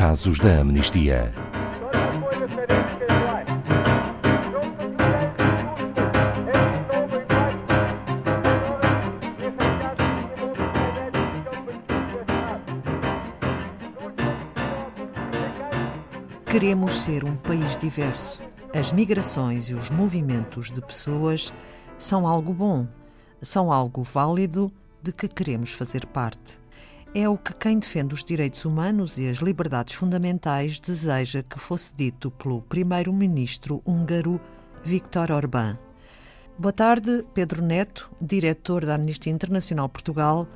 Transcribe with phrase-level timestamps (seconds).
[0.00, 1.30] casos da amnistia.
[16.46, 18.40] Queremos ser um país diverso.
[18.74, 21.52] As migrações e os movimentos de pessoas
[21.98, 22.88] são algo bom,
[23.42, 24.72] são algo válido
[25.02, 26.59] de que queremos fazer parte.
[27.12, 31.92] É o que quem defende os direitos humanos e as liberdades fundamentais deseja que fosse
[31.92, 34.40] dito pelo primeiro-ministro húngaro
[34.84, 35.76] Viktor Orbán.
[36.56, 40.46] Boa tarde, Pedro Neto, diretor da Amnistia Internacional Portugal.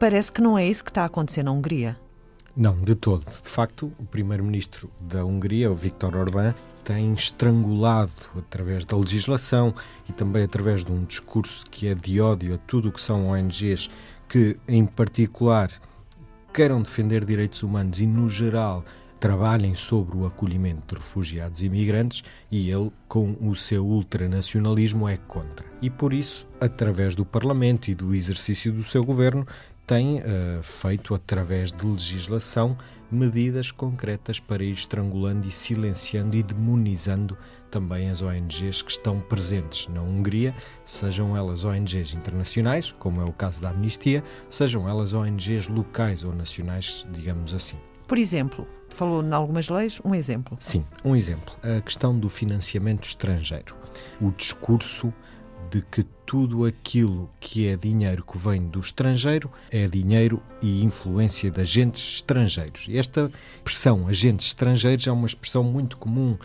[0.00, 1.96] Parece que não é isso que está a acontecer na Hungria.
[2.56, 3.24] Não, de todo.
[3.24, 9.72] De facto, o primeiro-ministro da Hungria, o Viktor Orbán, tem estrangulado através da legislação
[10.08, 13.28] e também através de um discurso que é de ódio a tudo o que são
[13.28, 13.88] ONGs
[14.28, 15.70] que, em particular,
[16.52, 18.84] queiram defender direitos humanos e, no geral,
[19.20, 25.18] trabalhem sobre o acolhimento de refugiados e imigrantes e ele, com o seu ultranacionalismo, é
[25.18, 25.66] contra.
[25.82, 29.46] E por isso, através do Parlamento e do exercício do seu governo,
[29.90, 32.78] tem uh, feito, através de legislação,
[33.10, 37.36] medidas concretas para ir estrangulando e silenciando e demonizando
[37.72, 43.32] também as ONGs que estão presentes na Hungria, sejam elas ONGs internacionais, como é o
[43.32, 47.76] caso da Amnistia, sejam elas ONGs locais ou nacionais, digamos assim.
[48.06, 50.56] Por exemplo, falou em algumas leis, um exemplo.
[50.60, 51.52] Sim, um exemplo.
[51.64, 53.74] A questão do financiamento estrangeiro.
[54.20, 55.12] O discurso
[55.70, 61.50] de que tudo aquilo que é dinheiro que vem do estrangeiro é dinheiro e influência
[61.50, 62.86] de agentes estrangeiros.
[62.88, 66.38] Esta expressão, agentes estrangeiros, é uma expressão muito comum uh,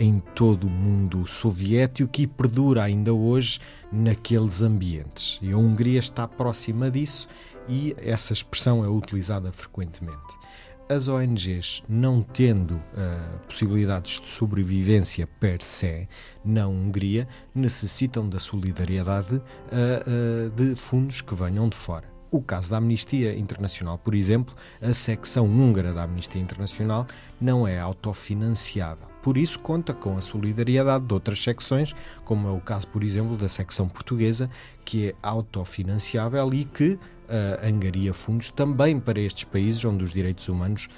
[0.00, 5.38] em todo o mundo soviético e perdura ainda hoje naqueles ambientes.
[5.42, 7.28] E a Hungria está próxima disso
[7.68, 10.45] e essa expressão é utilizada frequentemente
[10.88, 16.08] as ONGs, não tendo uh, possibilidades de sobrevivência per se
[16.44, 22.04] na Hungria, necessitam da solidariedade uh, uh, de fundos que venham de fora.
[22.30, 27.06] O caso da Amnistia Internacional, por exemplo, a secção húngara da Amnistia Internacional
[27.40, 29.06] não é autofinanciável.
[29.22, 31.94] Por isso, conta com a solidariedade de outras secções,
[32.24, 34.48] como é o caso, por exemplo, da secção portuguesa,
[34.84, 36.98] que é autofinanciável e que
[37.28, 40.88] uh, angaria fundos também para estes países onde os direitos humanos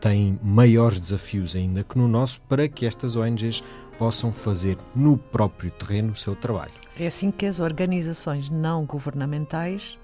[0.00, 3.62] têm maiores desafios ainda que no nosso, para que estas ONGs
[3.98, 6.72] possam fazer no próprio terreno o seu trabalho.
[6.98, 9.98] É assim que as organizações não governamentais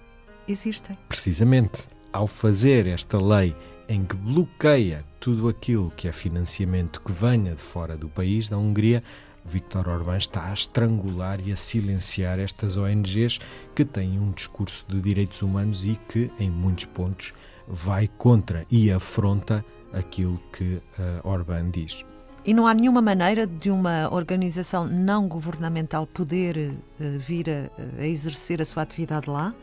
[0.47, 0.99] existem.
[1.09, 1.84] Precisamente.
[2.12, 3.54] Ao fazer esta lei
[3.88, 8.56] em que bloqueia tudo aquilo que é financiamento que venha de fora do país, da
[8.56, 9.03] Hungria,
[9.47, 13.39] Viktor Orbán está a estrangular e a silenciar estas ONGs
[13.75, 17.33] que têm um discurso de direitos humanos e que, em muitos pontos,
[17.67, 20.83] vai contra e afronta aquilo que uh,
[21.29, 22.05] Orbán diz.
[22.45, 27.71] E não há nenhuma maneira de uma organização não governamental poder uh, vir a,
[28.01, 29.55] a exercer a sua atividade lá?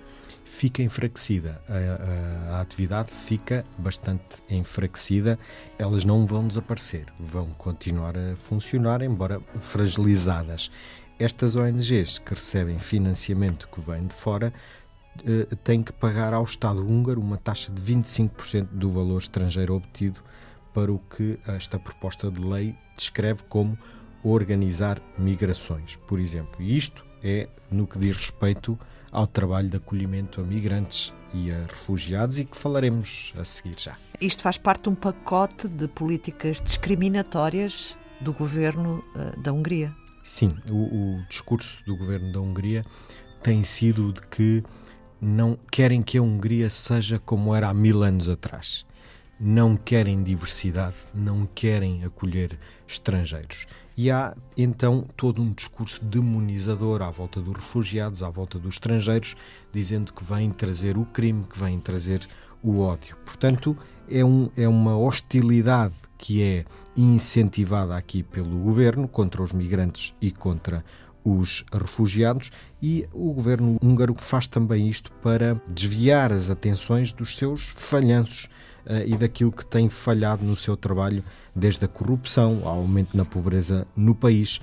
[0.45, 1.61] Fica enfraquecida.
[1.67, 5.39] A, a, a, atividade fica bastante enfraquecida.
[5.77, 10.71] Elas não vão desaparecer, vão continuar a funcionar, embora fragilizadas.
[11.19, 14.53] Estas ONGs que recebem financiamento que vem de fora
[15.25, 20.21] eh, têm que pagar ao Estado húngaro uma taxa de 25% do valor estrangeiro obtido
[20.73, 23.77] para o que esta proposta de lei descreve como
[24.23, 26.61] organizar migrações, por exemplo.
[26.61, 28.77] E isto é no que diz respeito
[29.13, 33.95] ao trabalho de acolhimento a migrantes e a refugiados e que falaremos a seguir já.
[34.19, 39.93] Isto faz parte de um pacote de políticas discriminatórias do governo uh, da Hungria.
[40.23, 42.83] Sim, o, o discurso do governo da Hungria
[43.41, 44.63] tem sido de que
[45.21, 48.85] não querem que a Hungria seja como era há mil anos atrás.
[49.39, 52.57] Não querem diversidade, não querem acolher
[52.87, 53.65] estrangeiros.
[53.95, 59.35] E há então todo um discurso demonizador à volta dos refugiados, à volta dos estrangeiros,
[59.71, 62.27] dizendo que vêm trazer o crime, que vêm trazer
[62.63, 63.15] o ódio.
[63.25, 63.77] Portanto,
[64.09, 66.65] é, um, é uma hostilidade que é
[66.95, 70.83] incentivada aqui pelo governo contra os migrantes e contra
[71.23, 72.51] os refugiados
[72.81, 78.49] e o governo húngaro faz também isto para desviar as atenções dos seus falhanços
[79.05, 81.23] e daquilo que tem falhado no seu trabalho,
[81.55, 84.59] desde a corrupção ao aumento na pobreza no país.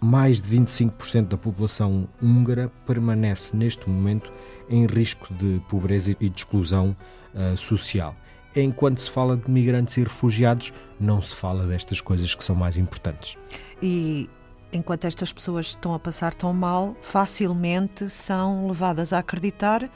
[0.00, 4.32] Mais de 25% da população húngara permanece neste momento
[4.68, 6.94] em risco de pobreza e de exclusão
[7.34, 8.14] uh, social.
[8.54, 12.78] Enquanto se fala de migrantes e refugiados, não se fala destas coisas que são mais
[12.78, 13.36] importantes.
[13.82, 14.28] E
[14.72, 19.90] enquanto estas pessoas estão a passar tão mal, facilmente são levadas a acreditar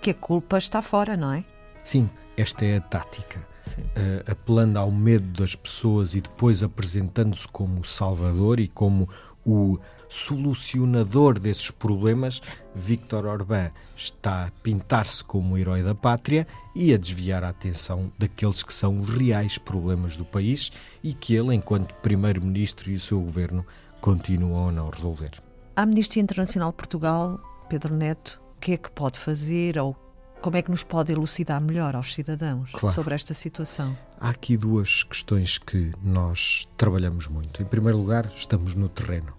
[0.00, 1.44] que a culpa está fora, não é?
[1.84, 3.40] Sim, esta é a tática.
[3.66, 9.08] uh, apelando ao medo das pessoas e depois apresentando-se como o salvador e como
[9.44, 9.78] o
[10.08, 12.40] solucionador desses problemas,
[12.74, 18.12] Victor Orbán está a pintar-se como o herói da pátria e a desviar a atenção
[18.18, 20.70] daqueles que são os reais problemas do país
[21.02, 23.64] e que ele, enquanto primeiro-ministro e o seu governo,
[24.00, 25.30] continuam a não resolver.
[25.74, 29.96] A Amnistia Internacional Portugal, Pedro Neto, o que é que pode fazer ou
[30.40, 32.94] como é que nos pode elucidar melhor aos cidadãos claro.
[32.94, 33.96] sobre esta situação?
[34.20, 37.62] Há aqui duas questões que nós trabalhamos muito.
[37.62, 39.32] Em primeiro lugar, estamos no terreno.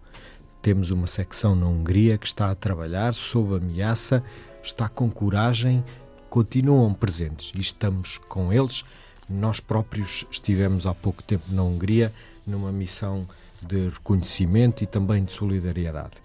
[0.62, 4.24] Temos uma secção na Hungria que está a trabalhar sob ameaça,
[4.62, 5.84] está com coragem,
[6.30, 8.84] continuam presentes e estamos com eles.
[9.30, 12.14] Nós próprios estivemos há pouco tempo na Hungria
[12.46, 13.28] numa missão
[13.62, 16.18] de reconhecimento e também de solidariedade.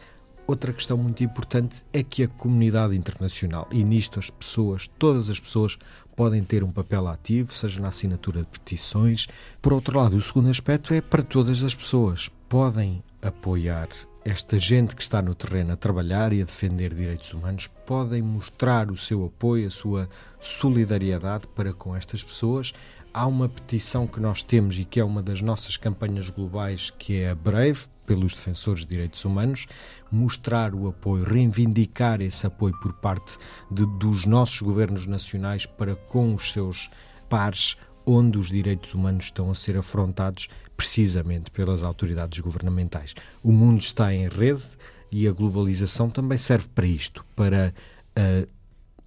[0.52, 5.40] Outra questão muito importante é que a comunidade internacional, e nisto as pessoas, todas as
[5.40, 5.78] pessoas,
[6.14, 9.28] podem ter um papel ativo, seja na assinatura de petições.
[9.62, 12.28] Por outro lado, o segundo aspecto é para todas as pessoas.
[12.50, 13.88] Podem apoiar
[14.26, 18.90] esta gente que está no terreno a trabalhar e a defender direitos humanos podem mostrar
[18.90, 20.06] o seu apoio, a sua
[20.38, 22.75] solidariedade para com estas pessoas.
[23.14, 27.22] Há uma petição que nós temos e que é uma das nossas campanhas globais, que
[27.22, 29.66] é a Brave, pelos defensores de direitos humanos,
[30.10, 33.38] mostrar o apoio, reivindicar esse apoio por parte
[33.70, 36.90] de, dos nossos governos nacionais para com os seus
[37.28, 43.14] pares onde os direitos humanos estão a ser afrontados precisamente pelas autoridades governamentais.
[43.43, 44.64] O mundo está em rede
[45.10, 47.72] e a globalização também serve para isto, para
[48.19, 48.46] uh,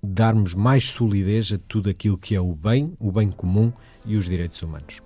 [0.01, 3.73] darmos mais solidez a tudo aquilo que é o bem, o bem comum
[4.05, 5.01] e os direitos humanos.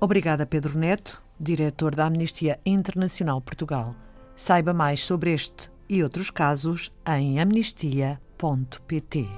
[0.00, 3.94] Obrigada, Pedro Neto, diretor da Amnistia Internacional Portugal.
[4.36, 9.28] Saiba mais sobre este e outros casos em amnistia.pt.